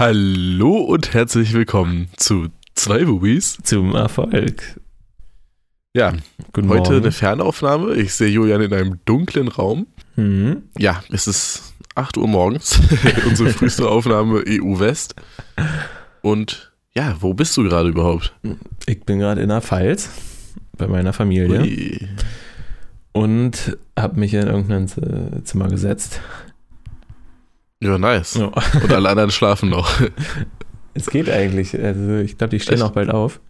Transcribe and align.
Hallo 0.00 0.78
und 0.78 1.12
herzlich 1.12 1.52
willkommen 1.52 2.08
zu 2.16 2.48
zwei 2.74 3.04
Bubis. 3.04 3.58
Zum 3.62 3.94
Erfolg. 3.94 4.80
Ja, 5.94 6.14
Guten 6.54 6.70
heute 6.70 6.92
Morgen. 6.92 7.02
eine 7.02 7.12
Fernaufnahme. 7.12 7.92
Ich 7.96 8.14
sehe 8.14 8.28
Julian 8.28 8.62
in 8.62 8.72
einem 8.72 9.00
dunklen 9.04 9.48
Raum. 9.48 9.88
Mhm. 10.16 10.62
Ja, 10.78 11.04
es 11.12 11.26
ist 11.26 11.74
8 11.96 12.16
Uhr 12.16 12.28
morgens. 12.28 12.80
Unsere 13.28 13.50
früheste 13.50 13.90
Aufnahme 13.90 14.42
EU 14.48 14.78
West. 14.78 15.16
Und 16.22 16.72
ja, 16.94 17.16
wo 17.20 17.34
bist 17.34 17.54
du 17.58 17.64
gerade 17.64 17.90
überhaupt? 17.90 18.34
Ich 18.86 19.04
bin 19.04 19.18
gerade 19.18 19.42
in 19.42 19.50
der 19.50 19.60
Pfalz 19.60 20.08
bei 20.78 20.86
meiner 20.86 21.12
Familie 21.12 21.60
Ui. 21.60 22.08
und 23.12 23.76
habe 23.98 24.18
mich 24.18 24.32
in 24.32 24.46
irgendein 24.46 25.44
Zimmer 25.44 25.68
gesetzt. 25.68 26.22
Ja, 27.82 27.98
nice. 27.98 28.34
Ja. 28.34 28.46
Und 28.82 28.92
alle 28.92 29.08
anderen 29.08 29.30
schlafen 29.30 29.68
noch. 29.70 29.90
Es 30.92 31.06
geht 31.06 31.30
eigentlich. 31.30 31.80
Also 31.80 32.16
ich 32.16 32.36
glaube, 32.36 32.50
die 32.50 32.58
stehen 32.60 32.74
Echt? 32.74 32.82
auch 32.82 32.90
bald 32.90 33.10
auf. 33.10 33.40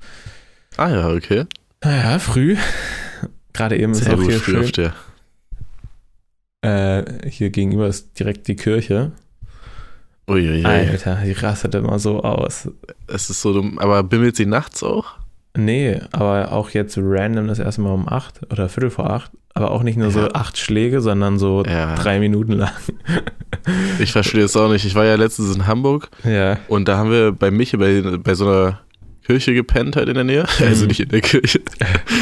Ah 0.76 0.90
ja, 0.90 1.08
okay. 1.08 1.46
Naja, 1.82 2.18
früh. 2.18 2.54
Gerade 3.54 3.78
eben 3.78 3.92
ist 3.92 4.04
Sehr 4.04 4.12
auch 4.12 4.18
gut, 4.18 4.26
hier 4.28 4.38
früh 4.38 4.52
schön. 4.52 4.64
auf 4.64 4.72
der. 4.72 4.94
Äh, 6.62 7.28
hier 7.30 7.48
gegenüber 7.50 7.86
ist 7.86 8.18
direkt 8.20 8.46
die 8.46 8.56
Kirche. 8.56 9.12
Uiuiui. 10.28 10.64
Alter, 10.66 11.16
die 11.24 11.32
rastet 11.32 11.74
immer 11.74 11.98
so 11.98 12.22
aus. 12.22 12.68
Es 13.06 13.30
ist 13.30 13.40
so 13.40 13.54
dumm. 13.54 13.78
Aber 13.78 14.02
bimmelt 14.02 14.36
sie 14.36 14.46
nachts 14.46 14.82
auch? 14.82 15.14
Nee, 15.56 15.98
aber 16.12 16.52
auch 16.52 16.70
jetzt 16.70 16.96
random 17.00 17.48
das 17.48 17.58
erste 17.58 17.80
Mal 17.80 17.92
um 17.94 18.06
acht 18.08 18.40
oder 18.52 18.68
Viertel 18.68 18.90
vor 18.90 19.10
acht. 19.10 19.32
Aber 19.54 19.72
auch 19.72 19.82
nicht 19.82 19.96
nur 19.96 20.10
so 20.10 20.20
Ja. 20.20 20.34
acht 20.34 20.58
Schläge, 20.58 21.00
sondern 21.00 21.38
so 21.38 21.64
Ja. 21.64 21.94
drei 21.96 22.20
Minuten 22.20 22.52
lang. 22.52 22.70
Ich 23.98 24.12
verstehe 24.12 24.44
es 24.44 24.56
auch 24.56 24.70
nicht. 24.70 24.84
Ich 24.84 24.94
war 24.94 25.04
ja 25.04 25.14
letztens 25.16 25.54
in 25.54 25.66
Hamburg 25.66 26.08
Ja. 26.24 26.58
und 26.68 26.88
da 26.88 26.96
haben 26.96 27.10
wir 27.10 27.32
bei 27.32 27.50
Michi 27.50 27.76
bei, 27.76 28.00
bei 28.18 28.34
so 28.34 28.46
einer 28.48 28.80
Kirche 29.24 29.54
gepennt 29.54 29.96
halt 29.96 30.08
in 30.08 30.14
der 30.14 30.24
Nähe. 30.24 30.44
Also 30.60 30.82
Mhm. 30.82 30.88
nicht 30.88 31.00
in 31.00 31.08
der 31.10 31.20
Kirche. 31.20 31.60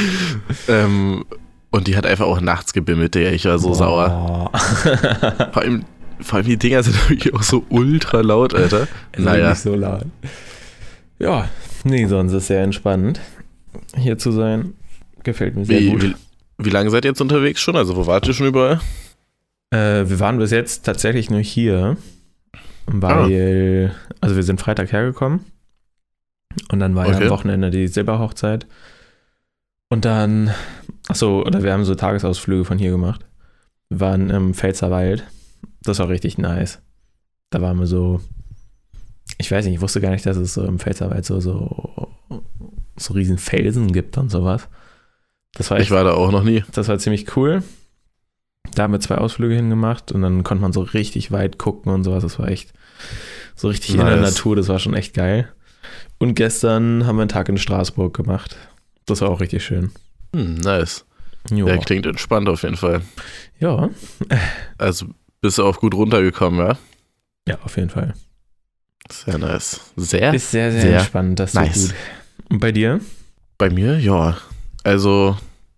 ähm, 0.68 1.24
und 1.70 1.86
die 1.86 1.96
hat 1.96 2.06
einfach 2.06 2.26
auch 2.26 2.40
nachts 2.40 2.72
gebimmelt, 2.72 3.14
Digga. 3.14 3.30
Ich 3.30 3.44
war 3.44 3.58
so 3.58 3.74
sauer. 3.74 4.50
Boah. 4.52 5.50
Vor 5.52 5.62
allem, 5.62 5.84
vor 6.20 6.38
allem 6.38 6.46
die 6.46 6.56
Dinger 6.56 6.82
sind 6.82 7.10
wirklich 7.10 7.34
auch 7.34 7.42
so 7.42 7.64
ultra 7.68 8.20
laut, 8.22 8.54
Alter. 8.54 8.88
Ist 9.12 9.24
Naja. 9.24 9.50
nicht 9.50 9.60
so 9.60 9.74
laut. 9.74 10.04
Ja, 11.18 11.48
nee, 11.84 12.06
sonst 12.06 12.32
ist 12.32 12.46
sehr 12.46 12.62
entspannend, 12.62 13.20
hier 13.96 14.16
zu 14.18 14.32
sein. 14.32 14.74
Gefällt 15.24 15.56
mir 15.56 15.64
sehr 15.66 15.80
Wie, 15.80 15.90
gut. 15.90 16.02
wie, 16.02 16.14
wie 16.58 16.70
lange 16.70 16.90
seid 16.90 17.04
ihr 17.04 17.10
jetzt 17.10 17.20
unterwegs 17.20 17.60
schon? 17.60 17.76
Also 17.76 17.96
wo 17.96 18.06
wart 18.06 18.26
ihr 18.28 18.34
schon 18.34 18.46
überall? 18.46 18.80
Äh, 19.70 20.08
wir 20.08 20.18
waren 20.20 20.38
bis 20.38 20.50
jetzt 20.50 20.84
tatsächlich 20.84 21.30
nur 21.30 21.40
hier, 21.40 21.96
weil, 22.86 23.94
also 24.20 24.36
wir 24.36 24.42
sind 24.42 24.60
Freitag 24.60 24.92
hergekommen 24.92 25.40
und 26.70 26.78
dann 26.80 26.94
war 26.94 27.06
ja 27.06 27.14
Okay. 27.16 27.24
am 27.24 27.30
Wochenende 27.30 27.70
die 27.70 27.88
Silberhochzeit. 27.88 28.66
Und 29.90 30.04
dann, 30.04 30.50
achso, 31.08 31.42
oder 31.42 31.62
wir 31.62 31.72
haben 31.72 31.84
so 31.84 31.94
Tagesausflüge 31.94 32.64
von 32.64 32.78
hier 32.78 32.90
gemacht. 32.90 33.24
Wir 33.88 34.00
waren 34.00 34.28
im 34.30 34.54
Pfälzerwald. 34.54 35.24
Das 35.82 35.98
war 35.98 36.08
richtig 36.08 36.36
nice. 36.38 36.80
Da 37.50 37.62
waren 37.62 37.78
wir 37.78 37.86
so, 37.86 38.20
ich 39.38 39.50
weiß 39.50 39.64
nicht, 39.64 39.74
ich 39.76 39.80
wusste 39.80 40.00
gar 40.02 40.10
nicht, 40.10 40.26
dass 40.26 40.36
es 40.36 40.52
so 40.54 40.64
im 40.64 40.78
Pfälzerwald 40.78 41.24
so, 41.24 41.40
so, 41.40 42.08
so 42.98 43.14
riesen 43.14 43.38
Felsen 43.38 43.92
gibt 43.92 44.18
und 44.18 44.30
sowas. 44.30 44.68
Das 45.54 45.70
war 45.70 45.78
echt 45.78 45.86
Ich 45.86 45.90
war 45.90 46.04
da 46.04 46.12
auch 46.12 46.30
noch 46.32 46.42
nie. 46.44 46.62
das 46.72 46.88
war 46.88 46.98
ziemlich 46.98 47.34
cool. 47.36 47.62
Da 48.78 48.84
haben 48.84 48.92
wir 48.92 49.00
zwei 49.00 49.16
Ausflüge 49.16 49.56
hingemacht 49.56 50.12
und 50.12 50.22
dann 50.22 50.44
konnte 50.44 50.62
man 50.62 50.72
so 50.72 50.82
richtig 50.82 51.32
weit 51.32 51.58
gucken 51.58 51.92
und 51.92 52.04
sowas. 52.04 52.22
Das 52.22 52.38
war 52.38 52.46
echt 52.46 52.72
so 53.56 53.66
richtig 53.66 53.90
in 53.90 53.96
der 53.98 54.16
Nice. 54.18 54.36
Natur. 54.36 54.54
Das 54.54 54.68
war 54.68 54.78
schon 54.78 54.94
echt 54.94 55.14
geil. 55.14 55.52
Und 56.18 56.34
gestern 56.34 57.04
haben 57.04 57.16
wir 57.16 57.22
einen 57.22 57.28
Tag 57.28 57.48
in 57.48 57.58
Straßburg 57.58 58.14
gemacht. 58.14 58.56
Das 59.06 59.20
war 59.20 59.30
auch 59.30 59.40
richtig 59.40 59.64
schön. 59.64 59.90
Hm, 60.32 60.54
nice. 60.58 61.04
Jo. 61.50 61.66
Der 61.66 61.78
klingt 61.78 62.06
entspannt 62.06 62.48
auf 62.48 62.62
jeden 62.62 62.76
Fall. 62.76 63.02
Ja. 63.58 63.90
Also 64.76 65.06
bist 65.40 65.58
du 65.58 65.64
auch 65.64 65.80
gut 65.80 65.94
runtergekommen, 65.94 66.64
ja? 66.64 66.78
Ja, 67.48 67.58
auf 67.64 67.76
jeden 67.76 67.90
Fall. 67.90 68.14
Sehr 69.10 69.38
nice. 69.38 69.80
Sehr? 69.96 70.32
Ist 70.32 70.52
sehr, 70.52 70.70
sehr, 70.70 70.82
Sehr 70.82 71.00
spannend. 71.00 71.40
Das 71.40 71.50
ist 71.50 71.54
nice. 71.56 71.88
gut. 71.88 71.94
Und 72.50 72.58
bei 72.60 72.70
dir? 72.70 73.00
Bei 73.56 73.70
mir, 73.70 73.98
ja. 73.98 74.36
Also 74.84 75.36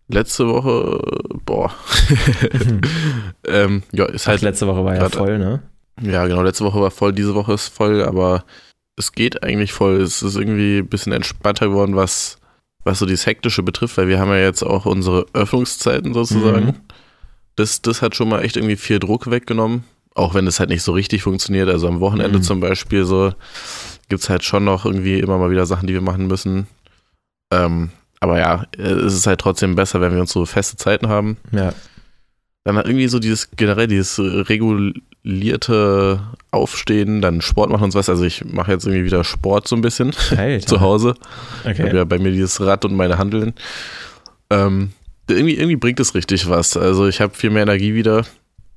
letzte 0.08 0.47
Woche, 0.48 1.00
boah. 1.50 1.74
ähm, 3.46 3.82
ja, 3.92 4.04
ist 4.06 4.26
Halt 4.26 4.36
halt, 4.36 4.42
letzte 4.42 4.66
Woche 4.66 4.84
war 4.84 4.94
ja 4.94 5.00
grad- 5.00 5.16
voll, 5.16 5.38
ne? 5.38 5.62
ja 6.00 6.26
genau, 6.26 6.42
letzte 6.42 6.64
Woche 6.64 6.80
war 6.80 6.90
voll, 6.90 7.12
diese 7.12 7.34
Woche 7.34 7.52
ist 7.54 7.68
voll, 7.68 8.02
aber 8.02 8.44
es 8.96 9.12
geht 9.12 9.42
eigentlich 9.42 9.72
voll. 9.72 10.00
Es 10.00 10.22
ist 10.22 10.36
irgendwie 10.36 10.78
ein 10.78 10.88
bisschen 10.88 11.12
entspannter 11.12 11.66
geworden, 11.68 11.96
was, 11.96 12.38
was 12.84 12.98
so 12.98 13.06
dieses 13.06 13.26
Hektische 13.26 13.62
betrifft, 13.62 13.96
weil 13.96 14.08
wir 14.08 14.18
haben 14.20 14.30
ja 14.30 14.38
jetzt 14.38 14.62
auch 14.62 14.86
unsere 14.86 15.26
Öffnungszeiten 15.32 16.14
sozusagen. 16.14 16.66
Mhm. 16.66 16.74
Das, 17.56 17.82
das 17.82 18.00
hat 18.02 18.14
schon 18.14 18.28
mal 18.28 18.42
echt 18.44 18.56
irgendwie 18.56 18.76
viel 18.76 18.98
Druck 18.98 19.30
weggenommen. 19.30 19.84
Auch 20.14 20.34
wenn 20.34 20.46
es 20.46 20.58
halt 20.60 20.70
nicht 20.70 20.82
so 20.82 20.92
richtig 20.92 21.22
funktioniert. 21.22 21.68
Also 21.68 21.88
am 21.88 22.00
Wochenende 22.00 22.38
Mhm. 22.38 22.42
zum 22.42 22.60
Beispiel 22.60 23.04
so 23.04 23.32
gibt 24.08 24.22
es 24.22 24.28
halt 24.30 24.44
schon 24.44 24.64
noch 24.64 24.84
irgendwie 24.84 25.18
immer 25.20 25.38
mal 25.38 25.50
wieder 25.50 25.66
Sachen, 25.66 25.86
die 25.86 25.94
wir 25.94 26.00
machen 26.00 26.26
müssen. 26.26 26.66
Ähm, 27.52 27.90
aber 28.20 28.38
ja, 28.38 28.66
es 28.76 29.14
ist 29.14 29.26
halt 29.26 29.41
trotzdem 29.41 29.75
besser, 29.75 30.00
wenn 30.00 30.12
wir 30.12 30.20
uns 30.20 30.32
so 30.32 30.44
feste 30.47 30.76
Zeiten 30.76 31.08
haben. 31.08 31.36
Ja. 31.53 31.72
Dann 32.64 32.76
halt 32.76 32.86
irgendwie 32.86 33.08
so 33.08 33.19
dieses 33.19 33.50
generell 33.56 33.86
dieses 33.86 34.19
regulierte 35.25 36.20
Aufstehen, 36.50 37.22
dann 37.22 37.41
Sport 37.41 37.70
machen 37.70 37.84
und 37.84 37.91
so 37.92 37.98
was. 37.98 38.09
Also 38.09 38.25
ich 38.25 38.44
mache 38.44 38.72
jetzt 38.72 38.86
irgendwie 38.86 39.04
wieder 39.04 39.25
Sport 39.25 39.69
so 39.69 39.76
ein 39.76 39.82
bisschen 39.82 40.12
zu 40.66 40.80
Hause. 40.80 41.14
Ich 41.64 41.78
habe 41.78 41.84
Okay. 41.88 41.97
ja 41.97 42.04
bei 42.04 42.19
mir 42.19 42.32
dieses 42.32 42.60
Rad 42.60 42.84
und 42.84 42.94
meine 42.94 43.19
Handeln. 43.19 43.54
Ähm, 44.50 44.91
irgendwie, 45.28 45.54
irgendwie 45.54 45.76
bringt 45.76 46.00
es 46.00 46.14
richtig 46.14 46.48
was. 46.48 46.76
Also 46.76 47.06
ich 47.06 47.20
habe 47.20 47.34
viel 47.34 47.50
mehr 47.50 47.62
Energie 47.62 47.94
wieder. 47.94 48.25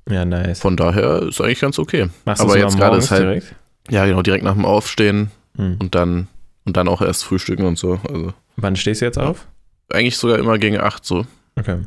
Ja, 0.08 0.24
nice. 0.24 0.60
Von 0.60 0.76
daher 0.76 1.22
ist 1.22 1.40
eigentlich 1.40 1.60
ganz 1.60 1.78
okay. 1.78 2.08
Machst 2.24 2.42
aber 2.42 2.58
jetzt 2.58 2.76
gerade 2.78 2.96
ist 2.98 3.10
halt- 3.10 3.22
direkt? 3.22 3.54
Ja, 3.90 4.06
genau, 4.06 4.22
direkt 4.22 4.44
nach 4.44 4.54
dem 4.54 4.64
Aufstehen 4.64 5.30
Hm. 5.56 5.76
und 5.80 5.94
dann 5.94 6.28
und 6.64 6.78
dann 6.78 6.88
auch 6.88 7.02
erst 7.02 7.24
frühstücken 7.24 7.64
und 7.66 7.76
so. 7.76 8.00
Also 8.08 8.32
Wann 8.56 8.76
stehst 8.76 9.00
du 9.00 9.06
jetzt 9.06 9.18
auf? 9.18 9.46
eigentlich 9.92 10.16
sogar 10.16 10.38
immer 10.38 10.58
gegen 10.58 10.78
acht 10.80 11.04
so. 11.04 11.26
Okay. 11.56 11.78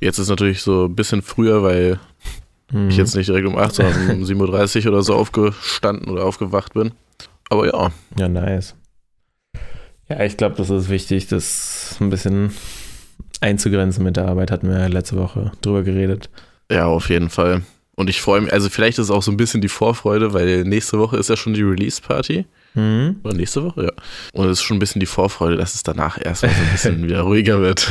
Jetzt 0.00 0.18
ist 0.18 0.28
natürlich 0.28 0.62
so 0.62 0.84
ein 0.86 0.94
bisschen 0.94 1.20
früher, 1.22 1.62
weil 1.62 1.98
Mhm. 2.72 2.88
ich 2.88 2.96
jetzt 2.96 3.14
nicht 3.14 3.28
direkt 3.28 3.46
um 3.46 3.58
8, 3.58 3.74
sondern 3.74 4.10
um 4.10 4.22
7.30 4.24 4.86
Uhr 4.86 4.92
oder 4.92 5.02
so 5.02 5.14
aufgestanden 5.14 6.08
oder 6.08 6.24
aufgewacht 6.24 6.72
bin. 6.74 6.92
Aber 7.50 7.66
ja, 7.66 7.90
Ja, 8.18 8.28
nice. 8.28 8.74
Ja, 10.08 10.22
ich 10.24 10.36
glaube, 10.36 10.56
das 10.56 10.70
ist 10.70 10.88
wichtig, 10.88 11.26
das 11.28 11.96
ein 12.00 12.10
bisschen 12.10 12.52
einzugrenzen 13.40 14.02
mit 14.04 14.16
der 14.16 14.26
Arbeit. 14.28 14.50
Hatten 14.50 14.68
wir 14.68 14.78
ja 14.78 14.86
letzte 14.86 15.16
Woche 15.16 15.52
drüber 15.60 15.82
geredet. 15.82 16.30
ja, 16.70 16.86
auf 16.86 17.08
jeden 17.10 17.30
Fall. 17.30 17.62
Und 17.96 18.10
ich 18.10 18.20
freue 18.20 18.40
mich, 18.40 18.52
also 18.52 18.68
vielleicht 18.70 18.98
ist 18.98 19.04
es 19.04 19.10
auch 19.10 19.22
so 19.22 19.30
ein 19.30 19.36
bisschen 19.36 19.60
die 19.60 19.68
Vorfreude, 19.68 20.32
weil 20.32 20.64
nächste 20.64 20.98
Woche 20.98 21.16
ist 21.16 21.28
ja 21.30 21.36
schon 21.36 21.54
die 21.54 21.62
Release-Party. 21.62 22.46
Mhm. 22.74 23.20
Oder 23.22 23.34
nächste 23.34 23.62
Woche, 23.64 23.84
ja. 23.84 23.92
Und 24.32 24.46
es 24.48 24.58
ist 24.58 24.62
schon 24.64 24.76
ein 24.76 24.80
bisschen 24.80 25.00
die 25.00 25.06
Vorfreude, 25.06 25.56
dass 25.56 25.74
es 25.74 25.82
danach 25.82 26.20
erstmal 26.20 26.52
so 26.52 26.60
ein 26.60 26.70
bisschen 26.72 27.02
wieder 27.08 27.20
ruhiger 27.22 27.60
wird. 27.60 27.90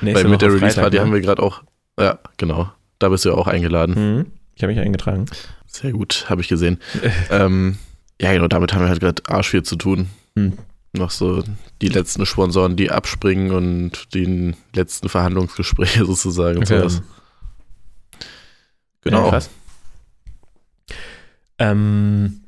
Nächste 0.00 0.24
weil 0.24 0.30
mit 0.30 0.40
der 0.42 0.48
Woche 0.50 0.56
Release-Party 0.60 0.96
Freitag, 0.96 1.00
haben 1.00 1.10
ne? 1.10 1.14
wir 1.16 1.20
gerade 1.22 1.42
auch, 1.42 1.62
ja, 1.98 2.18
genau. 2.36 2.70
Da 3.00 3.08
bist 3.08 3.24
du 3.24 3.30
ja 3.30 3.34
auch 3.34 3.46
eingeladen. 3.46 3.94
Mhm. 4.16 4.26
Ich 4.54 4.62
habe 4.62 4.72
mich 4.72 4.80
eingetragen. 4.82 5.26
Sehr 5.66 5.92
gut, 5.92 6.26
habe 6.28 6.40
ich 6.40 6.48
gesehen. 6.48 6.78
ähm, 7.30 7.78
ja, 8.20 8.32
genau, 8.32 8.48
damit 8.48 8.72
haben 8.72 8.82
wir 8.82 8.88
halt 8.88 9.00
gerade 9.00 9.22
arsch 9.28 9.50
viel 9.50 9.62
zu 9.62 9.76
tun. 9.76 10.08
Hm. 10.36 10.54
Noch 10.92 11.10
so 11.10 11.44
die 11.82 11.88
letzten 11.88 12.24
Sponsoren, 12.26 12.74
die 12.76 12.90
abspringen 12.90 13.52
und 13.52 14.14
die 14.14 14.54
letzten 14.74 15.08
Verhandlungsgespräche 15.08 16.04
sozusagen 16.06 16.58
und 16.58 16.64
Okay. 16.64 16.78
sowas. 16.80 17.02
Ja, 18.14 18.26
Genau. 19.02 19.30
krass. 19.30 19.50
Ähm, 21.58 22.40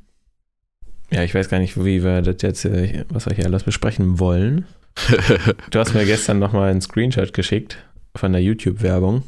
ja, 1.21 1.25
ich 1.25 1.35
weiß 1.35 1.49
gar 1.49 1.59
nicht, 1.59 1.77
wie 1.83 2.03
wir 2.03 2.21
das 2.21 2.41
jetzt, 2.41 2.65
äh, 2.65 3.05
was 3.09 3.25
wir 3.27 3.35
hier 3.35 3.45
alles 3.45 3.63
besprechen 3.63 4.19
wollen. 4.19 4.65
Du 5.71 5.79
hast 5.79 5.93
mir 5.93 6.05
gestern 6.05 6.39
nochmal 6.39 6.69
einen 6.69 6.81
Screenshot 6.81 7.33
geschickt 7.33 7.77
von 8.15 8.33
der 8.33 8.41
YouTube-Werbung. 8.41 9.23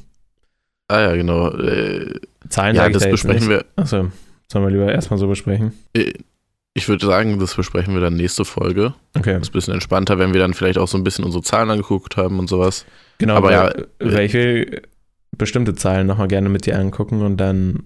ah 0.89 1.00
ja, 1.00 1.15
genau. 1.15 1.51
Äh, 1.51 2.19
Zahlen 2.50 2.75
ja, 2.75 2.89
das 2.89 3.03
da 3.03 3.09
besprechen 3.09 3.47
wir. 3.50 3.63
Achso, 3.77 4.12
sollen 4.51 4.65
wir 4.65 4.71
lieber 4.71 4.91
erstmal 4.91 5.17
so 5.19 5.27
besprechen? 5.27 5.71
äh, 5.94 6.12
Ich 6.73 6.89
würde 6.89 7.06
sagen, 7.06 7.39
das 7.39 7.56
besprechen 7.56 7.94
wir 7.94 8.01
dann 8.01 8.15
nächste 8.15 8.44
Folge. 8.44 8.94
Okay, 9.17 9.33
Das 9.33 9.44
ist 9.44 9.50
ein 9.50 9.53
bisschen 9.53 9.73
entspannter, 9.75 10.19
wenn 10.19 10.33
wir 10.33 10.41
dann 10.41 10.53
vielleicht 10.53 10.77
auch 10.77 10.88
so 10.89 10.97
ein 10.97 11.03
bisschen 11.06 11.23
unsere 11.23 11.44
Zahlen 11.44 11.69
angeguckt 11.69 12.17
haben 12.17 12.39
und 12.39 12.50
sowas. 12.50 12.85
genau. 13.19 13.35
aber 13.35 13.47
weil, 13.47 13.53
ja, 13.53 13.69
äh, 13.69 13.85
weil 14.00 14.25
ich 14.25 14.33
will 14.33 14.81
bestimmte 15.38 15.75
Zahlen 15.75 16.07
nochmal 16.07 16.27
gerne 16.27 16.50
mit 16.50 16.65
dir 16.65 16.77
angucken 16.77 17.21
und 17.21 17.38
dann. 17.38 17.83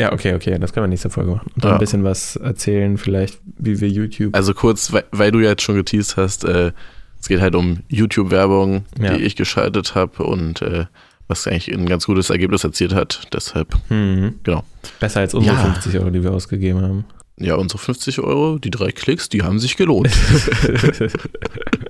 Ja, 0.00 0.12
okay, 0.12 0.34
okay, 0.34 0.58
das 0.58 0.72
können 0.72 0.84
wir 0.84 0.88
nächste 0.88 1.10
Folge 1.10 1.32
machen. 1.32 1.50
Und 1.54 1.62
dann 1.64 1.70
Ja. 1.72 1.76
ein 1.76 1.80
bisschen 1.80 2.04
was 2.04 2.36
erzählen, 2.36 2.96
vielleicht, 2.96 3.38
wie 3.58 3.80
wir 3.80 3.88
YouTube. 3.88 4.34
Also 4.34 4.54
kurz, 4.54 4.92
weil, 4.92 5.04
weil 5.12 5.30
du 5.30 5.40
ja 5.40 5.50
jetzt 5.50 5.62
schon 5.62 5.74
geteased 5.76 6.16
hast, 6.16 6.44
äh, 6.44 6.72
es 7.20 7.28
geht 7.28 7.40
halt 7.40 7.54
um 7.54 7.80
YouTube-Werbung, 7.88 8.86
Ja. 8.98 9.14
die 9.16 9.22
ich 9.24 9.36
geschaltet 9.36 9.94
habe 9.94 10.22
und 10.22 10.62
äh, 10.62 10.86
was 11.28 11.46
eigentlich 11.46 11.68
ein 11.72 11.86
ganz 11.86 12.06
gutes 12.06 12.30
Ergebnis 12.30 12.64
erzielt 12.64 12.94
hat. 12.94 13.28
Deshalb, 13.32 13.74
Mhm. 13.90 14.36
Genau. 14.42 14.64
Besser 15.00 15.20
als 15.20 15.34
unsere 15.34 15.54
Ja. 15.56 15.62
50 15.64 15.98
Euro, 15.98 16.10
die 16.10 16.22
wir 16.24 16.32
ausgegeben 16.32 16.80
haben. 16.80 17.04
ja, 17.36 17.54
unsere 17.56 17.78
50 17.78 18.20
Euro, 18.20 18.58
die 18.58 18.70
drei 18.70 18.90
Klicks, 18.92 19.28
die 19.28 19.42
haben 19.42 19.58
sich 19.58 19.76
gelohnt. 19.76 20.10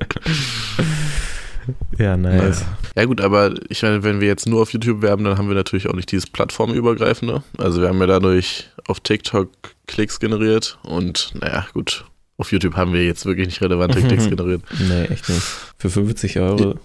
ja, 1.99 2.17
nice. 2.17 2.64
Ja 2.96 3.05
gut, 3.05 3.20
aber 3.20 3.55
ich 3.69 3.82
meine, 3.82 4.02
wenn 4.02 4.20
wir 4.20 4.28
jetzt 4.28 4.46
nur 4.49 4.62
auf 4.62 4.72
YouTube 4.72 5.02
werben, 5.02 5.25
dann 5.25 5.38
haben 5.38 5.49
wir 5.49 5.55
natürlich 5.55 5.88
auch 5.88 5.94
nicht 5.94 6.11
dieses 6.12 6.28
plattformübergreifende. 6.28 7.43
Also 7.58 7.81
wir 7.81 7.88
haben 7.88 8.00
ja 8.00 8.06
dadurch 8.06 8.70
auf 8.87 9.00
TikTok 9.00 9.50
Klicks 9.87 10.20
generiert 10.20 10.78
und 10.82 11.32
naja, 11.40 11.67
gut, 11.72 12.05
auf 12.37 12.52
YouTube 12.52 12.76
haben 12.76 12.93
wir 12.93 13.05
jetzt 13.05 13.26
wirklich 13.26 13.46
nicht 13.49 13.61
relevante 13.61 14.00
Klicks 14.02 14.28
generiert. 14.28 14.62
Nee, 14.78 15.05
echt 15.05 15.28
nicht. 15.28 15.43
Für 15.76 15.90
50 15.90 16.38
Euro 16.38 16.78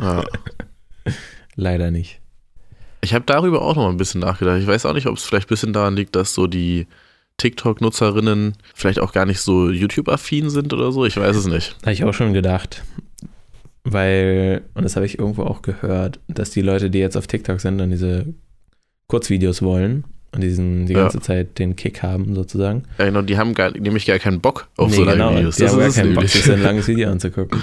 Ja. 0.00 0.24
leider 1.56 1.90
nicht. 1.90 2.20
Ich 3.02 3.14
habe 3.14 3.24
darüber 3.24 3.62
auch 3.62 3.76
noch 3.76 3.84
mal 3.84 3.90
ein 3.90 3.96
bisschen 3.96 4.20
nachgedacht. 4.20 4.60
Ich 4.60 4.66
weiß 4.66 4.84
auch 4.86 4.92
nicht, 4.92 5.06
ob 5.06 5.16
es 5.16 5.24
vielleicht 5.24 5.46
ein 5.46 5.54
bisschen 5.54 5.72
daran 5.72 5.96
liegt, 5.96 6.16
dass 6.16 6.34
so 6.34 6.46
die 6.46 6.86
TikTok-Nutzerinnen 7.38 8.54
vielleicht 8.74 9.00
auch 9.00 9.12
gar 9.12 9.24
nicht 9.24 9.40
so 9.40 9.70
YouTube-affin 9.70 10.50
sind 10.50 10.72
oder 10.74 10.92
so. 10.92 11.06
Ich 11.06 11.16
weiß 11.16 11.36
es 11.36 11.46
nicht. 11.46 11.76
Habe 11.82 11.92
ich 11.92 12.04
auch 12.04 12.12
schon 12.12 12.34
gedacht. 12.34 12.82
Weil, 13.84 14.62
und 14.74 14.82
das 14.84 14.96
habe 14.96 15.06
ich 15.06 15.18
irgendwo 15.18 15.42
auch 15.44 15.62
gehört, 15.62 16.20
dass 16.28 16.50
die 16.50 16.60
Leute, 16.60 16.90
die 16.90 16.98
jetzt 16.98 17.16
auf 17.16 17.26
TikTok 17.26 17.60
sind 17.60 17.80
und 17.80 17.90
diese 17.90 18.26
Kurzvideos 19.08 19.62
wollen 19.62 20.04
und 20.32 20.42
diesen 20.42 20.86
die 20.86 20.92
Ja. 20.92 21.02
ganze 21.02 21.20
Zeit 21.20 21.58
den 21.58 21.76
Kick 21.76 22.02
haben, 22.02 22.34
sozusagen. 22.34 22.82
Ja, 22.98 23.06
genau, 23.06 23.22
die 23.22 23.38
haben 23.38 23.54
gar, 23.54 23.70
nämlich 23.70 24.06
gar 24.06 24.18
keinen 24.18 24.40
Bock 24.40 24.68
auf 24.76 24.94
so 24.94 25.02
lange 25.02 25.16
genau, 25.18 25.34
Videos. 25.36 25.56
die 25.56 25.66
haben 25.68 25.78
gar 25.78 25.90
keinen 25.90 26.14
Bock, 26.14 26.28
sich 26.28 26.44
so 26.44 26.52
ein 26.52 26.62
langes 26.62 26.88
Video 26.88 27.08
anzugucken. 27.12 27.60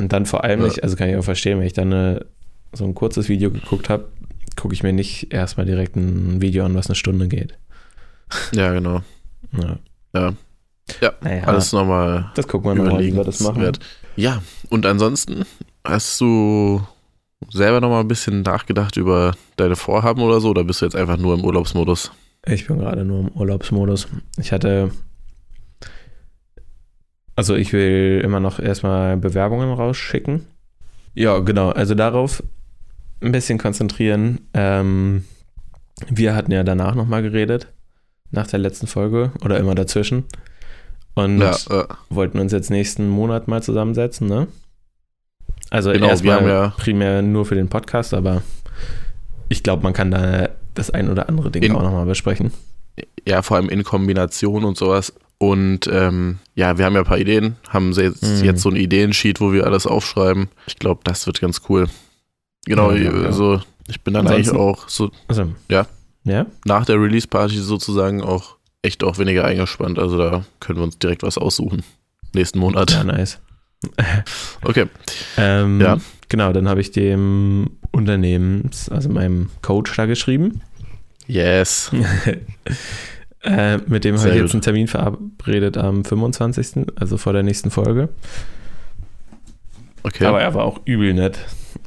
Und 0.00 0.12
dann 0.12 0.26
vor 0.26 0.44
allem 0.44 0.60
Ja. 0.60 0.66
nicht, 0.66 0.82
also 0.82 0.96
kann 0.96 1.08
ich 1.10 1.16
auch 1.16 1.22
verstehen, 1.24 1.58
wenn 1.60 1.66
ich 1.66 1.72
dann 1.74 1.92
eine, 1.92 2.26
so 2.72 2.84
ein 2.84 2.94
kurzes 2.94 3.28
Video 3.28 3.50
geguckt 3.50 3.88
habe, 3.90 4.08
gucke 4.56 4.74
ich 4.74 4.82
mir 4.82 4.92
nicht 4.92 5.32
erstmal 5.32 5.66
direkt 5.66 5.94
ein 5.96 6.40
Video 6.40 6.64
an, 6.64 6.74
was 6.74 6.86
eine 6.88 6.94
Stunde 6.96 7.28
geht. 7.28 7.54
Ja, 8.52 8.72
genau. 8.72 9.02
Ja. 9.52 9.78
Ja. 10.14 10.32
Ja, 11.00 11.12
Naja, 11.22 11.44
Alles 11.44 11.72
nochmal 11.72 12.30
das 12.34 12.46
gucken 12.48 12.70
wir 12.70 12.82
nochmal, 12.82 13.02
wie 13.02 13.14
wir 13.14 13.24
das 13.24 13.40
machen. 13.40 13.56
überlegenswert. 13.62 13.86
Ja, 14.16 14.42
und 14.70 14.86
ansonsten 14.86 15.44
hast 15.84 16.20
du 16.20 16.80
selber 17.50 17.80
nochmal 17.80 18.00
ein 18.00 18.08
bisschen 18.08 18.42
nachgedacht 18.42 18.96
über 18.96 19.34
deine 19.56 19.76
Vorhaben 19.76 20.22
oder 20.22 20.40
so, 20.40 20.50
oder 20.50 20.64
bist 20.64 20.80
du 20.80 20.86
jetzt 20.86 20.96
einfach 20.96 21.16
nur 21.16 21.34
im 21.34 21.44
Urlaubsmodus? 21.44 22.12
Ich 22.46 22.66
bin 22.66 22.78
gerade 22.78 23.04
nur 23.04 23.20
im 23.20 23.28
Urlaubsmodus. 23.28 24.08
Ich 24.38 24.52
hatte. 24.52 24.90
Also, 27.36 27.56
ich 27.56 27.72
will 27.72 28.20
immer 28.22 28.38
noch 28.38 28.60
erstmal 28.60 29.16
Bewerbungen 29.16 29.72
rausschicken. 29.72 30.46
Ja, 31.14 31.38
genau. 31.38 31.70
Also 31.70 31.94
darauf 31.94 32.42
ein 33.20 33.32
bisschen 33.32 33.58
konzentrieren. 33.58 34.40
Ähm, 34.52 35.24
wir 36.08 36.34
hatten 36.34 36.52
ja 36.52 36.62
danach 36.62 36.94
nochmal 36.94 37.22
geredet. 37.22 37.68
Nach 38.30 38.46
der 38.46 38.58
letzten 38.58 38.86
Folge 38.86 39.32
oder 39.44 39.58
immer 39.58 39.74
dazwischen. 39.74 40.24
Und 41.14 41.38
Ja, 41.40 41.52
äh, 41.70 41.84
wollten 42.10 42.38
uns 42.40 42.52
jetzt 42.52 42.70
nächsten 42.70 43.08
Monat 43.08 43.46
mal 43.48 43.62
zusammensetzen, 43.62 44.26
ne? 44.28 44.48
Also 45.70 45.92
Genau, 45.92 46.08
erstmal 46.08 46.46
ja- 46.46 46.68
primär 46.76 47.22
nur 47.22 47.46
für 47.46 47.54
den 47.54 47.68
Podcast, 47.68 48.14
aber 48.14 48.42
ich 49.48 49.62
glaube, 49.62 49.82
man 49.82 49.92
kann 49.92 50.10
da 50.10 50.48
das 50.74 50.90
ein 50.90 51.08
oder 51.10 51.28
andere 51.28 51.50
Ding 51.50 51.62
In- 51.62 51.72
auch 51.76 51.82
nochmal 51.82 52.06
besprechen. 52.06 52.52
ja, 53.26 53.42
vor 53.42 53.56
allem 53.56 53.68
in 53.68 53.84
Kombination 53.84 54.64
und 54.64 54.76
sowas. 54.76 55.12
Und 55.38 55.88
ähm, 55.88 56.38
ja, 56.54 56.78
wir 56.78 56.84
haben 56.84 56.94
ja 56.94 57.00
ein 57.00 57.06
paar 57.06 57.18
Ideen, 57.18 57.56
haben 57.68 57.92
sie 57.92 58.02
jetzt, 58.02 58.22
Mhm. 58.22 58.44
jetzt 58.44 58.62
so 58.62 58.70
ein 58.70 58.76
Ideensheet, 58.76 59.40
wo 59.40 59.52
wir 59.52 59.66
alles 59.66 59.86
aufschreiben. 59.86 60.48
Ich 60.66 60.76
glaube, 60.78 61.00
das 61.04 61.26
wird 61.26 61.40
ganz 61.40 61.62
cool. 61.68 61.88
Genau, 62.66 62.92
ja, 62.92 63.12
ja. 63.12 63.26
also 63.26 63.60
ich 63.88 64.00
bin 64.02 64.14
dann 64.14 64.26
Ansonsten- 64.26 64.50
eigentlich 64.56 64.60
auch 64.60 64.88
so 64.88 65.10
Also, 65.28 65.46
Ja. 65.68 65.86
Ja? 66.24 66.46
nach 66.64 66.86
der 66.86 67.00
Release-Party 67.00 67.58
sozusagen 67.58 68.22
auch 68.22 68.56
echt 68.84 69.02
auch 69.04 69.18
weniger 69.18 69.44
eingespannt. 69.44 69.98
Also 69.98 70.18
da 70.18 70.44
können 70.60 70.78
wir 70.78 70.84
uns 70.84 70.98
direkt 70.98 71.22
was 71.22 71.38
aussuchen. 71.38 71.82
Nächsten 72.32 72.58
Monat. 72.58 72.92
Ja, 72.92 73.04
nice. 73.04 73.40
Okay. 74.62 74.86
Ähm, 75.36 75.80
Ja. 75.80 75.98
Genau, 76.30 76.52
dann 76.52 76.68
habe 76.68 76.80
ich 76.80 76.90
dem 76.90 77.76
Unternehmens, 77.92 78.88
also 78.88 79.10
meinem 79.10 79.50
Coach 79.60 79.94
da 79.94 80.06
geschrieben. 80.06 80.62
Yes. 81.26 81.90
äh, 83.44 83.76
mit 83.86 84.04
dem 84.04 84.18
habe 84.18 84.30
ich 84.30 84.36
jetzt 84.36 84.52
einen 84.52 84.62
Termin 84.62 84.88
verabredet 84.88 85.76
am 85.76 86.04
25., 86.04 86.86
also 86.96 87.18
vor 87.18 87.34
der 87.34 87.42
nächsten 87.42 87.70
Folge. 87.70 88.08
Okay. 90.02 90.24
Aber 90.24 90.40
er 90.40 90.54
war 90.54 90.64
auch 90.64 90.80
übel 90.86 91.14
nett. 91.14 91.38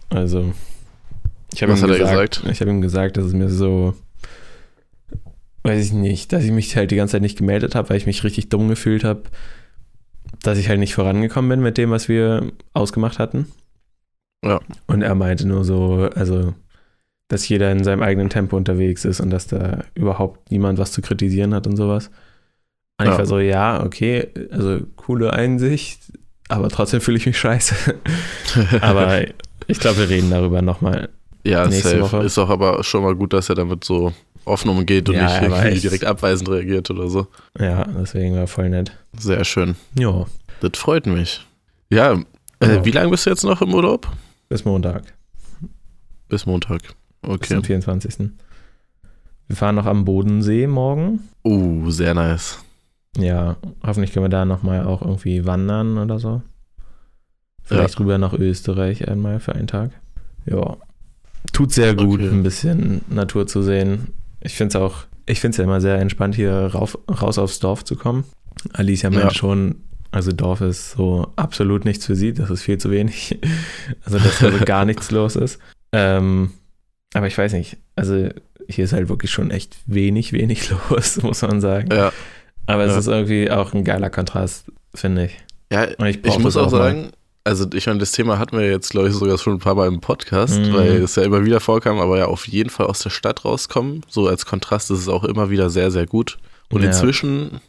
Also, 0.10 0.54
ich 1.54 1.62
habe 1.62 1.74
Was 1.74 1.82
ihm 1.82 1.84
hat 1.84 1.90
er 1.92 1.98
gesagt, 2.00 2.36
gesagt? 2.36 2.52
ich 2.52 2.62
habe 2.62 2.72
ihm 2.72 2.82
gesagt, 2.82 3.18
dass 3.18 3.26
es 3.26 3.34
mir 3.34 3.50
so, 3.50 3.96
weiß 5.68 5.86
ich 5.86 5.94
nicht, 5.94 6.34
dass 6.34 6.44
ich 6.44 6.52
mich 6.52 6.76
halt 6.76 6.92
die 6.92 6.96
ganze 6.96 7.14
Zeit 7.14 7.22
nicht 7.22 7.38
gemeldet 7.38 7.76
habe, 7.76 7.90
weil 7.90 7.98
ich 7.98 8.06
mich 8.08 8.24
richtig 8.24 8.50
dumm 8.50 8.68
gefühlt 8.68 9.04
habe, 9.04 9.24
dass 10.44 10.58
ich 10.58 10.70
halt 10.70 10.80
nicht 10.80 10.94
vorangekommen 10.96 11.50
bin 11.50 11.62
mit 11.62 11.78
dem, 11.78 11.92
was 11.92 12.10
wir 12.10 12.52
ausgemacht 12.74 13.20
hatten. 13.20 13.48
Ja. 14.44 14.60
Und 14.88 15.02
er 15.02 15.16
meinte 15.16 15.48
nur 15.48 15.64
so, 15.64 16.10
also, 16.16 16.54
dass 17.28 17.48
jeder 17.50 17.72
in 17.72 17.84
seinem 17.84 18.02
eigenen 18.04 18.30
Tempo 18.30 18.56
unterwegs 18.56 19.04
ist 19.06 19.20
und 19.20 19.30
dass 19.30 19.48
da 19.48 19.84
überhaupt 19.96 20.52
niemand 20.52 20.80
was 20.80 20.92
zu 20.92 21.02
kritisieren 21.02 21.54
hat 21.54 21.68
und 21.68 21.76
sowas. 21.76 22.10
Und 23.00 23.06
ich 23.08 23.12
Ja. 23.12 23.18
war 23.18 23.26
so, 23.26 23.40
ja, 23.40 23.84
okay, 23.84 24.28
also 24.52 24.80
coole 24.96 25.34
Einsicht, 25.34 26.00
aber 26.50 26.70
trotzdem 26.70 27.02
fühle 27.02 27.18
ich 27.18 27.26
mich 27.26 27.38
scheiße. 27.38 27.96
aber 28.82 29.26
ich 29.68 29.80
glaube, 29.80 29.98
wir 30.00 30.10
reden 30.10 30.30
darüber 30.30 30.62
nochmal. 30.62 31.10
ja, 31.44 31.68
nächste 31.68 31.90
safe. 31.90 32.02
Woche. 32.02 32.18
Ist 32.24 32.38
auch 32.38 32.50
aber 32.50 32.84
schon 32.84 33.04
mal 33.04 33.16
gut, 33.16 33.34
dass 33.34 33.50
er 33.50 33.56
damit 33.56 33.84
so 33.84 34.14
offen 34.48 34.70
umgeht 34.70 35.10
und 35.10 35.16
Ja, 35.16 35.24
nicht 35.42 35.42
irgendwie 35.52 35.80
direkt 35.82 36.06
abweisend 36.06 36.50
reagiert 36.50 36.90
oder 36.90 37.08
so. 37.10 37.28
Ja, 37.60 37.86
deswegen 37.86 38.36
war 38.36 38.48
voll 38.48 38.70
nett. 38.70 38.92
Sehr 39.18 39.44
schön. 39.46 39.76
Ja, 39.98 40.26
Das 40.62 40.72
freut 40.78 41.06
mich. 41.06 41.46
Ja, 41.90 42.14
äh, 42.14 42.24
Genau. 42.60 42.86
wie 42.86 42.92
lange 42.92 43.10
bist 43.12 43.26
du 43.26 43.30
jetzt 43.30 43.44
noch 43.44 43.62
im 43.62 43.74
Urlaub? 43.74 44.10
bis 44.50 44.64
Montag, 44.66 45.04
Bis 46.30 46.46
Montag. 46.46 46.82
bis 47.22 47.30
Okay. 47.30 47.54
zum 47.56 47.64
24. 47.64 48.32
Wir 49.48 49.56
fahren 49.56 49.76
noch 49.76 49.86
am 49.86 50.04
Bodensee 50.06 50.68
morgen. 50.68 51.20
Uh, 51.44 51.90
sehr 51.92 52.14
nice. 52.14 52.60
Ja, 53.18 53.56
hoffentlich 53.86 54.14
können 54.14 54.26
wir 54.26 54.30
da 54.30 54.46
nochmal 54.46 54.86
auch 54.86 55.02
irgendwie 55.02 55.46
wandern 55.46 55.98
oder 55.98 56.20
so. 56.20 56.42
Vielleicht 57.64 58.00
rüber 58.00 58.18
nach 58.18 58.34
Österreich 58.34 59.08
einmal 59.08 59.40
für 59.40 59.54
einen 59.54 59.68
Tag. 59.68 59.92
Ja. 60.46 60.78
Tut 61.54 61.72
sehr 61.74 61.96
gut, 61.96 62.20
Okay. 62.22 62.30
ein 62.30 62.44
bisschen 62.44 63.02
Natur 63.10 63.48
zu 63.48 63.62
sehen. 63.62 64.08
Ich 64.42 64.54
finde 64.56 64.70
es 64.78 64.82
auch, 64.82 65.06
ich 65.26 65.40
finde 65.40 65.52
es 65.54 65.58
ja 65.58 65.64
immer 65.64 65.82
sehr 65.82 66.00
entspannt, 66.00 66.36
hier 66.36 66.54
rauf, 66.54 66.98
raus 67.10 67.38
aufs 67.38 67.60
Dorf 67.60 67.84
zu 67.84 67.96
kommen. 67.96 68.24
Alicia 68.74 69.10
meinte 69.10 69.28
Ja. 69.28 69.34
schon, 69.34 69.76
also 70.12 70.32
Dorf 70.32 70.62
ist 70.62 70.92
so 70.92 71.32
absolut 71.36 71.86
nichts 71.86 72.06
für 72.06 72.16
sie, 72.16 72.34
das 72.34 72.50
ist 72.50 72.62
viel 72.64 72.78
zu 72.78 72.92
wenig. 72.92 73.38
Also, 74.06 74.20
dass 74.20 74.40
da 74.40 74.52
so 74.52 74.64
gar 74.66 74.86
nichts 74.86 75.12
los 75.12 75.36
ist. 75.36 75.60
Ähm, 75.92 76.52
aber 77.14 77.28
ich 77.28 77.38
weiß 77.38 77.54
nicht, 77.54 77.78
also 77.96 78.30
hier 78.70 78.84
ist 78.86 78.94
halt 78.94 79.10
wirklich 79.10 79.32
schon 79.32 79.50
echt 79.52 79.78
wenig, 79.86 80.34
wenig 80.34 80.70
los, 80.90 81.22
muss 81.22 81.42
man 81.42 81.62
sagen. 81.62 81.90
Ja, 81.92 82.12
Aber 82.66 82.84
es 82.86 82.94
Ja. 82.94 83.00
ist 83.00 83.08
irgendwie 83.08 83.50
auch 83.52 83.74
ein 83.74 83.84
geiler 83.84 84.10
Kontrast, 84.10 84.66
finde 84.94 85.26
ich. 85.26 85.38
ja 85.72 85.88
ich, 86.06 86.24
ich 86.26 86.40
muss 86.40 86.54
das 86.56 86.58
auch 86.58 86.72
mal. 86.72 87.10
Also 87.48 87.66
ich 87.74 87.88
meine, 87.88 88.00
das 88.00 88.12
Thema 88.12 88.38
hatten 88.40 88.58
wir 88.58 88.70
jetzt, 88.70 88.92
glaube 88.92 89.08
ich, 89.08 89.14
sogar 89.16 89.38
schon 89.38 89.54
ein 89.54 89.60
paar 89.60 89.76
Mal 89.76 89.88
im 89.88 90.02
Podcast, 90.02 90.60
Mhm. 90.60 90.74
weil 90.74 90.92
es 91.04 91.16
ja 91.16 91.24
immer 91.24 91.44
wieder 91.46 91.60
vorkam, 91.60 92.00
aber 92.00 92.18
ja 92.18 92.26
auf 92.26 92.48
jeden 92.48 92.70
Fall 92.70 92.88
aus 92.88 93.00
der 93.00 93.10
Stadt 93.10 93.46
rauskommen. 93.46 94.02
So 94.10 94.28
als 94.28 94.46
Kontrast 94.46 94.92
ist 94.92 95.00
es 95.00 95.08
auch 95.10 95.24
immer 95.24 95.50
wieder 95.50 95.70
sehr, 95.70 95.90
sehr 95.92 96.06
gut. 96.06 96.38
Und 96.70 96.82
Ja. 96.82 96.88
inzwischen 96.88 97.62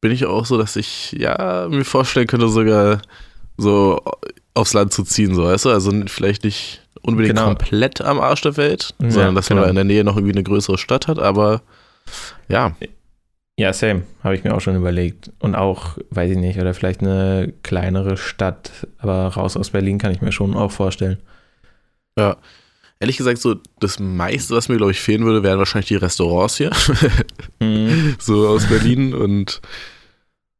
bin 0.00 0.12
ich 0.12 0.26
auch 0.26 0.46
so, 0.46 0.56
dass 0.56 0.76
ich 0.76 1.12
ja 1.12 1.66
mir 1.68 1.84
vorstellen 1.84 2.26
könnte, 2.28 2.48
sogar 2.48 3.02
so 3.56 4.00
aufs 4.54 4.72
Land 4.74 4.92
zu 4.92 5.02
ziehen, 5.02 5.34
so 5.34 5.44
weißt 5.44 5.64
du? 5.66 5.70
Also 5.70 5.92
vielleicht 6.06 6.44
nicht 6.44 6.82
unbedingt 7.02 7.34
Genau. 7.36 7.48
komplett 7.48 8.00
am 8.00 8.20
Arsch 8.20 8.42
der 8.42 8.56
Welt, 8.56 8.94
Ja, 9.00 9.10
sondern 9.10 9.34
dass 9.34 9.48
man 9.50 9.56
genau. 9.56 9.64
da 9.64 9.70
in 9.70 9.74
der 9.76 9.84
Nähe 9.84 10.04
noch 10.04 10.16
irgendwie 10.16 10.34
eine 10.34 10.44
größere 10.44 10.78
Stadt 10.78 11.08
hat, 11.08 11.18
aber 11.18 11.62
ja, 12.48 12.76
Ja, 13.58 13.72
same. 13.72 14.04
Habe 14.22 14.36
ich 14.36 14.44
mir 14.44 14.54
auch 14.54 14.60
schon 14.60 14.76
überlegt. 14.76 15.32
Und 15.40 15.56
auch, 15.56 15.98
weiß 16.10 16.30
ich 16.30 16.36
nicht, 16.38 16.60
oder 16.60 16.74
vielleicht 16.74 17.00
eine 17.00 17.52
kleinere 17.64 18.16
Stadt, 18.16 18.86
aber 18.98 19.26
raus 19.26 19.56
aus 19.56 19.70
Berlin 19.70 19.98
kann 19.98 20.12
ich 20.12 20.22
mir 20.22 20.30
schon 20.30 20.54
auch 20.54 20.70
vorstellen. 20.70 21.18
ehrlich 23.00 23.16
gesagt, 23.16 23.38
so 23.38 23.56
das 23.80 23.98
meiste, 23.98 24.54
was 24.54 24.68
mir, 24.68 24.76
glaube 24.76 24.92
ich, 24.92 25.00
fehlen 25.00 25.24
würde, 25.24 25.42
wären 25.42 25.58
wahrscheinlich 25.58 25.88
die 25.88 25.96
Restaurants 25.96 26.56
hier. 26.56 26.70
Mhm. 27.60 28.14
so 28.20 28.46
aus 28.46 28.66
Berlin 28.66 29.12
und 29.14 29.60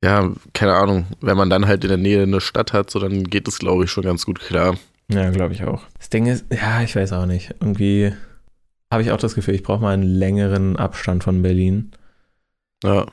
ja, 0.02 0.32
keine 0.52 0.74
Ahnung, 0.74 1.06
wenn 1.20 1.36
man 1.36 1.48
dann 1.48 1.68
halt 1.68 1.84
in 1.84 1.88
der 1.90 1.96
Nähe 1.96 2.24
eine 2.24 2.40
Stadt 2.40 2.72
hat, 2.72 2.90
so 2.90 2.98
dann 2.98 3.22
geht 3.22 3.46
es, 3.46 3.60
glaube 3.60 3.84
ich, 3.84 3.90
schon 3.92 4.02
ganz 4.02 4.26
gut 4.26 4.40
klar. 4.40 4.76
Ja, 5.08 5.30
glaube 5.30 5.54
ich 5.54 5.62
auch. 5.62 5.84
Das 5.96 6.10
Ding 6.10 6.26
ist, 6.26 6.46
ja, 6.52 6.82
ich 6.82 6.96
weiß 6.96 7.12
auch 7.12 7.26
nicht. 7.26 7.54
Irgendwie 7.60 8.12
habe 8.90 9.02
ich 9.02 9.12
auch 9.12 9.18
das 9.18 9.36
Gefühl, 9.36 9.54
ich 9.54 9.62
brauche 9.62 9.80
mal 9.82 9.94
einen 9.94 10.02
längeren 10.02 10.76
Abstand 10.76 11.22
von 11.22 11.42
Berlin. 11.42 11.92
Ja, 12.84 13.06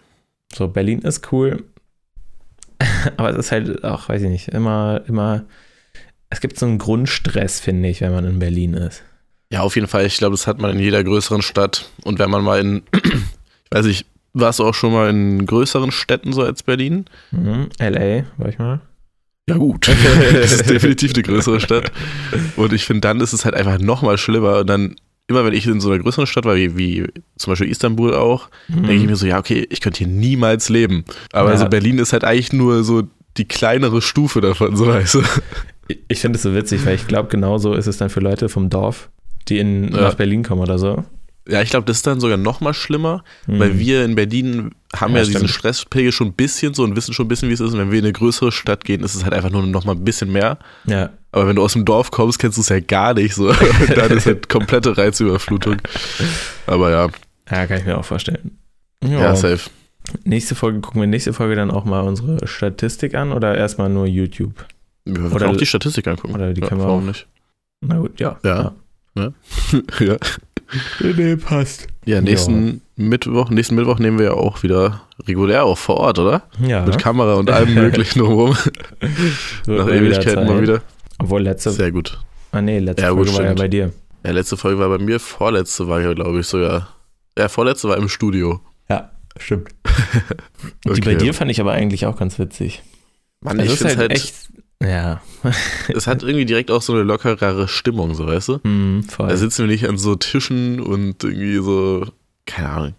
So, 0.54 0.68
Berlin 0.68 1.00
ist 1.00 1.32
cool, 1.32 1.64
aber 3.18 3.32
es 3.32 3.38
ist 3.38 3.52
halt 3.52 3.84
auch, 3.84 4.10
weiß 4.10 4.22
ich 4.22 4.30
nicht, 4.30 4.48
immer, 4.50 5.02
immer, 5.08 5.46
es 6.30 6.42
gibt 6.42 6.60
so 6.60 6.66
einen 6.66 6.78
Grundstress, 6.78 7.60
finde 7.60 7.90
ich, 7.90 8.02
wenn 8.02 8.12
man 8.12 8.26
in 8.26 8.40
Berlin 8.40 8.74
ist. 8.74 9.04
ja 9.52 9.62
auf 9.62 9.76
jeden 9.76 9.88
Fall. 9.88 10.06
Ich 10.06 10.18
glaube, 10.18 10.34
das 10.36 10.48
hat 10.48 10.60
man 10.60 10.72
in 10.72 10.80
jeder 10.80 11.04
größeren 11.04 11.42
Stadt. 11.42 11.90
Und 12.04 12.20
wenn 12.20 12.30
man 12.30 12.44
mal 12.44 12.60
in, 12.60 12.84
ich 12.94 13.72
weiß 13.72 13.86
nicht, 13.86 14.06
Warst 14.38 14.60
du 14.60 14.66
auch 14.66 14.74
schon 14.74 14.92
mal 14.92 15.10
in 15.10 15.46
größeren 15.46 15.92
Städten 15.94 16.34
so 16.34 16.44
als 16.44 16.62
Berlin? 16.62 17.06
Mhm. 17.32 17.70
LA, 17.80 18.26
war 18.36 18.50
ich 18.50 18.60
mal. 18.60 18.82
Ja, 19.48 19.56
gut. 19.56 19.88
das 20.34 20.52
ist 20.52 20.70
definitiv 20.70 21.14
eine 21.14 21.24
größere 21.24 21.62
Stadt. 21.62 21.90
Und 22.58 22.74
ich 22.74 22.84
finde, 22.84 23.00
dann 23.00 23.22
ist 23.22 23.32
es 23.32 23.46
halt 23.46 23.56
einfach 23.56 23.80
nochmal 23.80 24.18
schlimmer. 24.18 24.60
Und 24.60 24.68
dann, 24.68 24.98
immer 25.28 25.44
wenn 25.46 25.54
ich 25.54 25.66
in 25.66 25.82
so 25.82 25.90
einer 25.92 26.02
größeren 26.04 26.28
Stadt 26.28 26.46
war, 26.46 26.56
wie, 26.56 26.78
wie 26.78 27.06
zum 27.36 27.52
Beispiel 27.52 27.70
Istanbul 27.70 28.14
auch, 28.14 28.50
Mhm. 28.70 28.76
denke 28.88 28.94
ich 28.96 29.06
mir 29.08 29.16
so, 29.16 29.26
ja, 29.26 29.40
okay, 29.40 29.66
ich 29.70 29.82
könnte 29.82 30.00
hier 30.00 30.08
niemals 30.08 30.70
leben. 30.70 31.04
Aber 31.34 31.48
Ja. 31.50 31.54
also 31.54 31.68
Berlin 31.68 31.98
ist 32.00 32.14
halt 32.14 32.24
eigentlich 32.24 32.54
nur 32.54 32.84
so 32.84 33.04
die 33.38 33.46
kleinere 33.48 34.02
Stufe 34.02 34.40
davon, 34.42 34.76
so 34.76 34.88
weißt 34.88 35.16
du. 35.16 35.22
Ich 36.08 36.20
finde 36.20 36.38
es 36.38 36.44
so 36.44 36.54
witzig, 36.56 36.86
weil 36.86 36.96
ich 36.96 37.06
glaube, 37.08 37.30
genauso 37.30 37.74
ist 37.74 37.86
es 37.88 37.98
dann 37.98 38.10
für 38.10 38.20
Leute 38.20 38.50
vom 38.50 38.70
Dorf, 38.70 39.10
die 39.50 39.60
in, 39.60 39.92
Ja. 39.94 40.02
nach 40.02 40.14
Berlin 40.16 40.42
kommen 40.44 40.62
oder 40.62 40.80
so. 40.80 41.04
Ja, 41.48 41.62
ich 41.62 41.70
glaube, 41.70 41.86
das 41.86 41.98
ist 41.98 42.08
dann 42.08 42.20
sogar 42.20 42.38
nochmal 42.38 42.74
schlimmer, 42.74 43.24
Mhm. 43.46 43.60
weil 43.60 43.78
wir 43.80 44.04
in 44.04 44.16
Berlin 44.16 44.72
haben 44.96 45.14
Ja, 45.14 45.20
ja, 45.22 45.26
diesen. 45.26 45.48
Stresspegel 45.48 46.12
schon 46.12 46.28
ein 46.30 46.34
bisschen 46.34 46.74
so 46.74 46.84
und 46.84 46.96
wissen 46.96 47.14
schon 47.14 47.26
ein 47.26 47.30
bisschen, 47.30 47.50
wie 47.50 47.54
es 47.54 47.60
ist. 47.60 47.74
Und 47.74 47.80
wenn 47.80 47.92
wir 47.92 48.00
in 48.00 48.06
eine 48.06 48.14
größere 48.14 48.52
Stadt 48.52 48.84
gehen, 48.84 49.04
ist 49.04 49.14
es 49.14 49.24
halt 49.24 49.34
einfach 49.34 49.52
nur 49.52 49.62
noch 49.68 49.86
mal 49.86 49.92
ein 49.94 50.04
bisschen 50.04 50.32
mehr. 50.32 50.58
Ja, 50.86 51.12
Aber 51.32 51.48
wenn 51.48 51.56
du 51.58 51.62
aus 51.64 51.74
dem 51.74 51.86
Dorf 51.86 52.10
kommst, 52.12 52.40
kennst 52.40 52.58
du 52.58 52.62
es 52.62 52.70
ja 52.70 52.80
gar 52.80 53.14
nicht 53.14 53.36
so. 53.36 53.52
Dann 53.96 54.12
ist 54.12 54.26
halt 54.26 54.50
komplette 54.50 54.98
Reizüberflutung. 54.98 55.78
Aber 56.66 56.90
ja, 56.90 57.10
ja, 57.52 57.68
kann 57.68 57.78
ich 57.80 57.86
mir 57.86 57.98
auch 57.98 58.06
vorstellen. 58.06 58.58
ja, 59.04 59.36
safe. 59.36 59.70
Nächste 60.24 60.56
Folge 60.56 60.80
gucken 60.82 61.02
wir 61.02 61.08
nächste 61.08 61.34
Folge 61.34 61.56
dann 61.56 61.72
auch 61.72 61.84
mal 61.84 62.02
unsere 62.02 62.48
Statistik 62.48 63.16
an 63.16 63.32
oder 63.32 63.56
erstmal 63.58 63.90
nur 63.90 64.06
YouTube? 64.08 64.66
Wir 65.04 65.32
Oder- 65.34 65.50
auch 65.50 65.58
die 65.58 65.66
Statistik 65.66 66.08
angucken. 66.08 66.34
oder 66.36 66.54
die 66.54 66.62
ja, 66.62 66.68
können 66.68 66.82
wir 66.82 66.88
auch- 66.88 67.02
nicht? 67.02 67.28
Na 67.82 67.98
gut, 67.98 68.20
ja. 68.20 68.38
Ja. 68.44 68.74
ja. 69.16 69.32
Nee, 71.00 71.36
passt. 71.36 71.88
Ja, 72.06 72.22
nächsten 72.22 72.82
Mittwoch, 72.96 73.50
nächsten 73.50 73.76
Mittwoch 73.76 74.00
nehmen 74.00 74.18
wir 74.20 74.26
ja 74.26 74.34
auch 74.34 74.64
wieder 74.64 75.02
regulär 75.28 75.64
auch 75.66 75.78
vor 75.78 75.98
Ort, 75.98 76.20
oder? 76.20 76.44
Ja, 76.60 76.86
Mit 76.86 76.98
Kamera 76.98 77.36
und 77.36 77.50
allem 77.50 77.74
möglichen 77.76 78.20
drumherum. 78.20 78.56
wird 78.56 79.78
Nach 79.80 79.86
mal 79.86 79.88
wieder 79.88 79.96
Ewigkeiten 79.96 80.48
mal 80.48 80.62
wieder. 80.62 80.82
Obwohl 81.20 81.42
letzte, 81.44 81.72
Sehr 81.72 81.92
gut. 81.92 82.20
ah 82.52 82.62
nee, 82.62 82.80
letzte 82.80 83.04
Ja, 83.04 83.12
gut, 83.12 83.28
Folge 83.30 83.34
war 83.38 83.42
ja 83.44 83.48
stimmt. 83.50 83.60
bei 83.60 83.68
dir. 83.68 83.94
Ja, 84.26 84.32
letzte 84.32 84.58
Folge 84.58 84.80
war 84.80 84.90
bei 84.90 84.98
mir, 84.98 85.20
vorletzte 85.20 85.88
war 85.88 86.02
ja, 86.02 86.14
glaube 86.14 86.40
ich, 86.40 86.48
sogar. 86.48 86.90
Ja, 87.38 87.48
vorletzte 87.48 87.88
war 87.90 87.98
im 87.98 88.10
Studio. 88.10 88.60
Ja, 88.90 89.12
stimmt. 89.38 89.70
Die 90.86 90.90
Okay. 90.90 91.02
bei 91.02 91.16
dir 91.16 91.34
fand 91.34 91.52
ich 91.52 91.60
aber 91.62 91.72
eigentlich 91.74 92.06
auch 92.06 92.18
ganz 92.18 92.40
witzig. 92.40 92.82
Mann, 93.42 93.60
Also 93.60 93.74
ich 93.74 93.74
es 93.74 93.78
finde 93.80 93.94
ist 93.94 94.00
halt, 94.00 94.10
halt 94.12 94.20
echt, 94.22 94.36
ja, 94.86 95.22
es 95.90 96.08
hat 96.08 96.24
irgendwie 96.24 96.46
direkt 96.46 96.72
auch 96.72 96.82
so 96.82 96.94
eine 96.94 97.04
lockerere 97.04 97.68
Stimmung, 97.68 98.16
so 98.16 98.26
weißt 98.28 98.50
du? 98.50 98.60
hm, 98.64 99.04
voll. 99.10 99.28
Da 99.30 99.38
sitzen 99.38 99.66
wir 99.68 99.72
nicht 99.72 99.88
an 99.88 99.98
so 99.98 100.16
Tischen 100.16 100.80
und 100.80 101.24
irgendwie 101.24 101.58
so, 101.64 102.08
keine 102.46 102.70
Ahnung. 102.70 102.94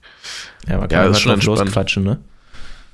ja, 0.69 0.79
man 0.79 0.89
kann 0.89 1.05
ja, 1.07 1.11
ist 1.11 1.21
schon 1.21 1.31
drauf 1.31 1.37
entspannt. 1.39 1.59
losquatschen, 1.69 2.05
ne? 2.05 2.19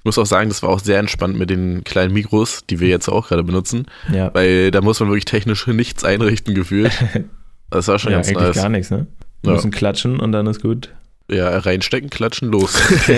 Ich 0.01 0.05
muss 0.05 0.19
auch 0.19 0.27
sagen, 0.27 0.49
das 0.49 0.63
war 0.65 0.71
auch 0.71 0.81
sehr 0.81 0.99
entspannt 0.99 1.39
mit 1.39 1.49
den 1.49 1.85
kleinen 1.85 2.13
Mikros, 2.13 2.63
die 2.69 2.81
wir 2.81 2.89
jetzt 2.89 3.09
auch 3.09 3.29
gerade 3.29 3.45
benutzen, 3.45 3.87
Ja, 4.13 4.35
weil 4.35 4.73
da 4.73 4.81
muss 4.81 4.99
man 4.99 5.11
wirklich 5.11 5.27
technisch 5.27 5.65
nichts 5.69 6.03
einrichten 6.05 6.55
gefühlt. 6.55 6.93
Das 7.71 7.89
war 7.89 7.99
schon 7.99 8.13
ja 8.13 8.19
ganz 8.19 8.29
eigentlich 8.29 8.49
nice. 8.49 8.57
gar 8.57 8.69
nichts, 8.69 8.91
ne? 8.91 9.07
Wir 9.43 9.51
Ja. 9.53 9.57
müssen 9.57 9.71
klatschen 9.71 10.21
und 10.21 10.33
dann 10.33 10.47
ist 10.47 10.61
gut. 10.61 10.91
Ja, 11.31 11.57
reinstecken, 11.57 12.11
klatschen, 12.11 12.51
los. 12.51 12.75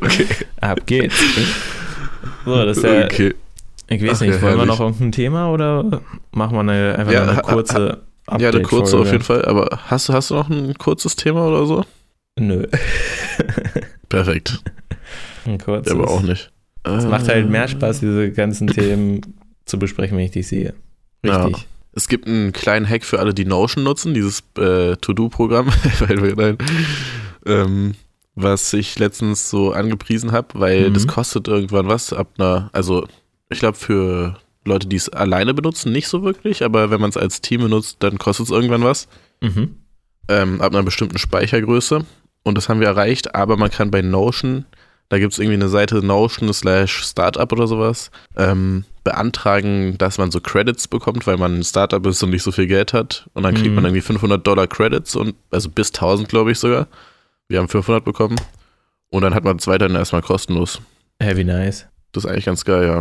okay. 0.00 0.26
Ab 0.60 0.86
geht's. 0.86 1.16
So, 2.44 2.64
das 2.64 2.76
ist 2.78 2.84
ja, 2.84 3.04
okay. 3.04 3.34
Ich 3.92 4.02
weiß 4.02 4.18
Ach, 4.18 4.26
nicht, 4.26 4.34
ja, 4.36 4.42
wollen 4.42 4.58
wir 4.58 4.66
noch 4.66 4.80
irgendein 4.80 5.12
Thema 5.12 5.50
oder 5.50 6.02
machen 6.32 6.54
wir 6.54 6.60
eine, 6.60 6.96
einfach 6.98 7.12
Ja, 7.12 7.28
eine 7.28 7.42
kurze 7.42 8.02
Ja, 8.38 8.48
eine 8.50 8.62
kurze 8.62 8.96
auf 8.98 9.06
Update-Folge? 9.06 9.10
jeden 9.10 9.22
Fall. 9.24 9.44
Aber 9.44 9.78
hast 9.86 10.08
du, 10.08 10.12
hast 10.12 10.30
du 10.30 10.34
noch 10.34 10.48
ein 10.50 10.74
kurzes 10.78 11.16
Thema 11.16 11.46
oder 11.48 11.66
so? 11.66 11.84
Nö, 12.38 12.66
Perfekt. 14.08 14.62
ein 15.46 15.58
kurzes. 15.58 15.92
Ja, 15.92 15.98
aber 15.98 16.10
auch 16.10 16.22
nicht. 16.22 16.50
Es 16.84 17.04
macht 17.04 17.28
halt 17.28 17.48
mehr 17.48 17.68
Spaß, 17.68 18.00
diese 18.00 18.32
ganzen 18.32 18.66
Themen 18.66 19.20
zu 19.66 19.78
besprechen, 19.78 20.16
wenn 20.16 20.24
ich 20.24 20.30
dich 20.32 20.48
sehe. 20.48 20.74
Ja. 21.24 21.44
Richtig. 21.44 21.68
Es 21.94 22.08
gibt 22.08 22.26
einen 22.26 22.52
kleinen 22.52 22.88
Hack 22.88 23.04
für 23.04 23.18
alle, 23.20 23.34
die 23.34 23.44
Notion 23.44 23.84
nutzen, 23.84 24.14
dieses 24.14 24.42
äh, 24.58 24.96
To-Do-Programm, 24.96 25.68
ähm, 27.46 27.94
was 28.34 28.72
ich 28.72 28.98
letztens 28.98 29.50
so 29.50 29.72
angepriesen 29.72 30.32
habe, 30.32 30.48
weil 30.54 30.88
Mhm. 30.90 30.94
das 30.94 31.06
kostet 31.06 31.48
irgendwann 31.48 31.88
was 31.88 32.12
ab 32.12 32.28
einer, 32.38 32.70
also 32.72 33.06
ich 33.52 33.60
glaube 33.60 33.78
für 33.78 34.36
Leute, 34.64 34.86
die 34.86 34.96
es 34.96 35.08
alleine 35.08 35.54
benutzen, 35.54 35.92
nicht 35.92 36.08
so 36.08 36.22
wirklich, 36.22 36.64
aber 36.64 36.90
wenn 36.90 37.00
man 37.00 37.10
es 37.10 37.16
als 37.16 37.40
Team 37.40 37.62
benutzt, 37.62 37.96
dann 38.00 38.18
kostet 38.18 38.46
es 38.46 38.52
irgendwann 38.52 38.84
was, 38.84 39.08
Mhm. 39.40 39.76
ähm, 40.28 40.60
ab 40.60 40.72
einer 40.72 40.82
bestimmten 40.84 41.18
Speichergröße 41.18 42.04
und 42.44 42.58
das 42.58 42.68
haben 42.68 42.80
wir 42.80 42.86
erreicht, 42.88 43.34
aber 43.34 43.56
man 43.56 43.70
kann 43.70 43.90
bei 43.90 44.02
Notion, 44.02 44.64
da 45.08 45.18
gibt 45.18 45.32
es 45.32 45.38
irgendwie 45.40 45.54
eine 45.56 45.68
Seite 45.68 45.96
Notion 46.04 46.52
slash 46.54 47.02
Startup 47.04 47.50
oder 47.52 47.66
sowas, 47.66 48.10
ähm, 48.36 48.84
beantragen, 49.04 49.98
dass 49.98 50.16
man 50.18 50.30
so 50.30 50.40
Credits 50.40 50.86
bekommt, 50.88 51.26
weil 51.26 51.36
man 51.36 51.58
ein 51.58 51.64
Startup 51.64 52.04
ist 52.06 52.22
und 52.22 52.30
nicht 52.30 52.44
so 52.44 52.52
viel 52.52 52.68
Geld 52.68 52.92
hat. 52.92 53.28
Und 53.34 53.42
dann 53.42 53.54
kriegt 53.54 53.68
Mhm. 53.70 53.74
man 53.74 53.84
irgendwie 53.84 54.00
500 54.00 54.46
Dollar 54.46 54.68
Credits 54.68 55.16
und 55.16 55.34
also 55.50 55.68
bis 55.70 55.90
1000, 55.92 56.28
glaube 56.28 56.52
ich 56.52 56.58
sogar. 56.60 56.86
Wir 57.48 57.58
haben 57.58 57.68
500 57.68 58.04
bekommen. 58.04 58.36
Und 59.10 59.22
dann 59.22 59.34
hat 59.34 59.42
man 59.44 59.56
es 59.56 59.66
weiterhin 59.66 59.96
erstmal 59.96 60.22
kostenlos. 60.22 60.80
Hey, 61.20 61.36
wie 61.36 61.42
nice. 61.44 61.86
Das 62.12 62.24
ist 62.24 62.30
eigentlich 62.30 62.44
ganz 62.46 62.64
geil, 62.64 62.86
ja. 62.86 63.00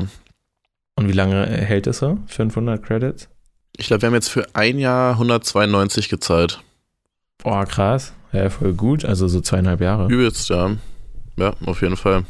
Und 1.01 1.09
wie 1.09 1.13
lange 1.13 1.47
hält 1.47 1.87
es 1.87 1.97
so? 1.97 2.19
500 2.27 2.83
Credits? 2.83 3.27
Ich 3.75 3.87
glaube, 3.87 4.03
wir 4.03 4.07
haben 4.07 4.13
jetzt 4.13 4.29
für 4.29 4.45
ein 4.53 4.77
Jahr 4.77 5.13
192 5.13 6.09
gezahlt. 6.09 6.61
Boah, 7.39 7.65
krass. 7.65 8.13
Ja, 8.31 8.51
voll 8.51 8.73
gut. 8.73 9.03
Also 9.03 9.27
so 9.27 9.41
zweieinhalb 9.41 9.81
Jahre. 9.81 10.07
Übelst, 10.11 10.47
ja. 10.49 10.75
Ja, 11.37 11.53
auf 11.65 11.81
jeden 11.81 11.97
Fall. 11.97 12.25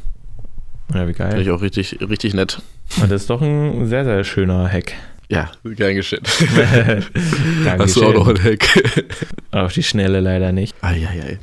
Ja, 0.93 1.05
wie 1.05 1.13
Finde 1.13 1.33
geil. 1.33 1.41
ich 1.41 1.49
auch 1.49 1.61
richtig, 1.61 1.99
richtig 1.99 2.33
nett. 2.33 2.61
Und 3.01 3.11
das 3.11 3.23
ist 3.23 3.29
doch 3.29 3.41
ein 3.41 3.87
sehr, 3.87 4.05
sehr 4.05 4.23
schöner 4.23 4.69
Hack. 4.71 4.93
Ja, 5.27 5.51
gern 5.65 5.95
geschehen. 5.95 6.23
Dankeschön. 6.55 7.77
Hast 7.77 7.97
du 7.97 8.05
auch 8.05 8.13
noch 8.13 8.27
einen 8.29 8.41
Hack? 8.41 9.05
Auf 9.51 9.73
die 9.73 9.83
Schnelle 9.83 10.21
leider 10.21 10.53
nicht. 10.53 10.73
Eieiei. 10.81 11.39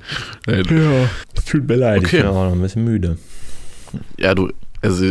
Nein. 0.46 0.64
Ja, 0.70 1.10
es 1.36 1.44
tut 1.44 1.68
mir 1.68 1.76
leid. 1.76 1.98
Okay. 1.98 2.16
Ich 2.16 2.22
bin 2.22 2.30
auch 2.30 2.46
noch 2.46 2.52
ein 2.52 2.62
bisschen 2.62 2.84
müde. 2.84 3.18
Ja, 4.18 4.34
du, 4.34 4.50
also 4.82 5.04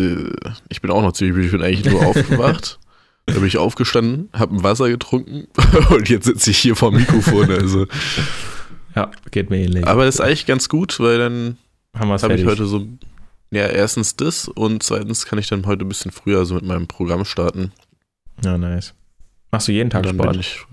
ich 0.70 0.82
bin 0.82 0.92
auch 0.92 1.02
noch 1.02 1.14
ziemlich 1.14 1.36
müde. 1.36 1.46
Ich 1.48 1.52
bin 1.52 1.62
eigentlich 1.62 1.86
nur 1.86 2.06
aufgewacht. 2.06 2.80
Da 3.26 3.34
bin 3.34 3.46
ich 3.46 3.58
aufgestanden, 3.58 4.30
habe 4.32 4.56
ein 4.56 4.64
Wasser 4.64 4.88
getrunken 4.88 5.48
und 5.90 6.08
jetzt 6.08 6.26
sitze 6.26 6.52
ich 6.52 6.60
hier 6.60 6.78
vor 6.78 6.92
dem 6.92 7.02
Mikrofon. 7.02 7.52
Also. 7.52 7.86
Ja, 8.96 9.12
geht 9.32 9.50
mir 9.50 9.58
ähnlich. 9.58 9.86
Aber 9.86 10.06
das 10.06 10.16
ist 10.16 10.22
eigentlich 10.22 10.46
ganz 10.46 10.70
gut, 10.70 11.00
weil 11.02 11.18
dann 11.18 11.58
habe 11.94 12.16
ich 12.16 12.22
fertig. 12.22 12.46
heute 12.46 12.66
so, 12.66 12.88
ja, 13.52 13.68
erstens 13.68 14.16
das 14.16 14.48
und 14.48 14.82
zweitens 14.82 15.26
kann 15.26 15.40
ich 15.40 15.48
dann 15.48 15.66
heute 15.66 15.86
ein 15.86 15.90
bisschen 15.90 16.12
früher 16.12 16.46
so 16.46 16.56
mit 16.56 16.64
meinem 16.64 16.88
Programm 16.88 17.26
starten. 17.26 17.74
Ja, 18.44 18.58
nice. 18.58 18.94
Machst 19.52 19.68
du 19.68 19.74
jeden 19.74 19.90
Tag 19.90 20.08
Sport? 20.08 20.38
ich, 20.38 20.66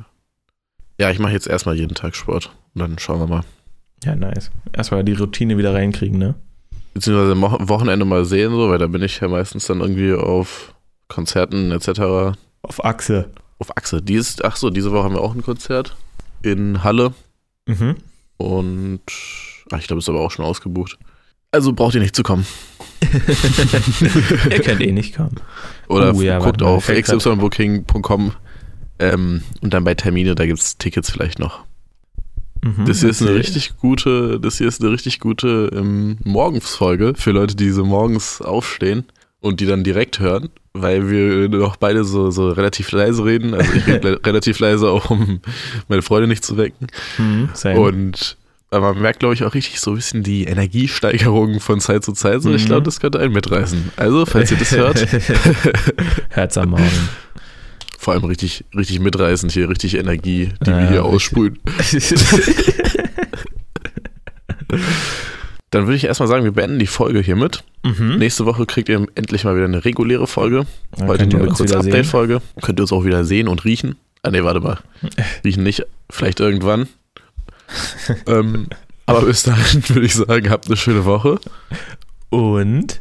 ja, 1.01 1.11
ich 1.11 1.19
mache 1.19 1.33
jetzt 1.33 1.49
erstmal 1.49 1.77
jeden 1.77 1.95
Tag 1.95 2.15
Sport 2.15 2.51
und 2.75 2.81
dann 2.81 2.99
schauen 2.99 3.21
wir 3.21 3.27
mal. 3.27 3.43
Ja, 4.05 4.15
nice. 4.15 4.51
Erstmal 4.73 5.03
die 5.03 5.15
Routine 5.15 5.59
wieder 5.59 5.75
reinkriegen, 5.75 6.19
ne? 6.19 6.35
Beziehungsweise 6.95 7.33
am 7.33 7.69
Wochenende 7.69 8.05
mal 8.05 8.25
sehen, 8.25 8.53
so, 8.53 8.71
weil 8.71 8.79
da 8.79 8.87
bin 8.87 9.03
ich 9.03 9.21
ja 9.21 9.29
meistens 9.29 9.67
dann 9.67 9.81
irgendwie 9.81 10.15
auf 10.15 10.75
Konzerten 11.09 11.73
etc. 11.73 12.37
Auf 12.63 12.85
Achse. 12.85 13.31
Auf 13.59 13.77
Achse. 13.77 14.01
Die 14.01 14.15
ist, 14.15 14.45
ach 14.45 14.57
so, 14.57 14.71
diese 14.71 14.93
Woche 14.93 15.05
haben 15.05 15.15
wir 15.15 15.21
auch 15.21 15.35
ein 15.35 15.43
Konzert 15.43 15.97
in 16.43 16.83
Halle 16.85 17.13
Mhm. 17.67 17.97
und 18.37 19.01
ach, 19.73 19.79
ich 19.79 19.87
glaube, 19.87 19.99
ist 20.01 20.09
aber 20.09 20.21
auch 20.21 20.31
schon 20.31 20.45
ausgebucht. 20.45 20.99
Also 21.51 21.73
braucht 21.73 21.95
ihr 21.95 22.01
nicht 22.01 22.15
zu 22.17 22.23
kommen. 22.23 22.47
Ihr 24.51 24.61
könnt 24.61 24.81
eh 24.81 24.93
nicht 24.93 25.17
kommen. 25.17 25.37
Oder 25.89 26.15
Oh 26.15 26.21
ja, 26.23 26.39
guckt 26.39 26.63
auf 26.63 26.87
xybooking.com 26.89 28.33
ähm, 28.99 29.43
und 29.61 29.75
dann 29.75 29.85
bei 29.85 29.95
Termine, 29.95 30.35
da 30.35 30.47
gibt 30.47 30.59
es 30.59 30.79
Tickets 30.79 31.11
vielleicht 31.11 31.39
noch. 31.39 31.65
Mhm. 32.65 32.85
Das 32.87 33.01
hier 33.01 33.11
ist 33.11 33.21
eine 33.23 33.35
richtig 33.35 33.77
gute, 33.79 34.41
das 34.41 34.59
hier 34.59 34.69
ist 34.69 34.81
eine 34.81 34.91
richtig 34.91 35.21
gute 35.21 35.71
ähm, 35.75 36.17
Morgensfolge 36.25 37.13
für 37.17 37.31
Leute, 37.33 37.55
die 37.57 37.71
so 37.71 37.85
morgens 37.85 38.41
aufstehen 38.41 39.05
und 39.41 39.61
die 39.61 39.67
dann 39.67 39.85
direkt 39.85 40.19
hören, 40.21 40.49
weil 40.73 41.11
wir 41.11 41.49
noch 41.51 41.77
beide 41.77 42.05
so, 42.05 42.31
so 42.31 42.49
relativ 42.51 42.91
leise 42.93 43.25
reden. 43.25 43.53
Also 43.55 43.71
ich 43.75 43.87
rede 43.87 44.19
relativ 44.25 44.59
leise, 44.61 44.89
auch 44.89 45.11
um 45.11 45.41
meine 45.89 46.01
Freunde 46.03 46.27
nicht 46.29 46.45
zu 46.45 46.57
wecken. 46.57 46.87
Mhm. 47.19 47.51
Und 47.77 48.37
man 48.71 49.01
merkt, 49.01 49.21
glaube 49.21 49.35
ich, 49.35 49.45
auch 49.45 49.55
richtig 49.55 49.79
so 49.81 49.91
ein 49.93 49.97
bisschen 49.97 50.23
die 50.25 50.45
Energiesteigerung 50.45 51.61
von 51.61 51.79
Zeit 51.81 52.03
zu 52.05 52.13
Zeit. 52.13 52.43
So, 52.43 52.53
ich 52.53 52.63
Mhm. 52.65 52.67
glaube, 52.69 52.83
das 52.83 52.99
könnte 52.99 53.21
einen 53.21 53.33
mitreißen. 53.33 53.93
Also, 53.97 54.27
falls 54.27 54.51
ihr 54.51 54.57
das 54.57 54.73
hört, 54.77 55.07
Herz 56.31 56.57
am 56.57 56.71
Morgen. 56.71 56.83
vor 58.05 58.13
allem 58.15 58.25
richtig, 58.25 58.65
richtig 58.77 59.01
mitreißend 59.01 59.51
hier, 59.51 59.69
richtig 59.71 59.95
Energie, 59.97 60.51
die 60.65 60.71
Ja, 60.71 60.79
wir 60.79 60.89
hier 60.91 61.05
aussprühen. 61.07 61.59
Dann 65.71 65.87
würde 65.87 65.97
ich 65.97 66.05
erstmal 66.05 66.29
sagen, 66.29 66.45
wir 66.45 66.53
beenden 66.53 66.79
die 66.79 66.87
Folge 66.87 67.21
hiermit. 67.21 67.65
mhm. 67.83 68.17
Nächste 68.19 68.45
Woche 68.47 68.65
kriegt 68.67 68.89
ihr 68.91 69.07
endlich 69.15 69.45
mal 69.45 69.57
wieder 69.57 69.65
eine 69.65 69.83
reguläre 69.85 70.27
Folge. 70.27 70.67
Dann 70.97 71.09
Heute 71.09 71.27
nur 71.27 71.41
eine 71.41 71.49
kurze. 71.51 71.77
Update-Folge. 71.79 72.41
Könnt 72.63 72.79
ihr 72.79 72.83
uns 72.83 72.93
auch 72.93 73.05
wieder 73.05 73.25
sehen 73.25 73.49
und 73.49 73.65
riechen. 73.65 73.97
Ah, 74.23 74.31
nee, 74.31 74.45
warte 74.45 74.61
mal. 74.61 74.79
Riechen 75.45 75.63
nicht. 75.65 75.85
Vielleicht 76.11 76.41
irgendwann. 76.41 76.87
ähm, 78.27 78.67
Aber 79.07 79.23
bis 79.23 79.45
dahin 79.45 79.89
würde 79.89 80.05
ich 80.07 80.15
sagen, 80.15 80.51
habt 80.51 80.67
eine 80.67 80.77
schöne 80.77 81.07
Woche. 81.07 81.39
Und 82.29 83.01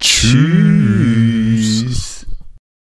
tschüss. 0.00 2.09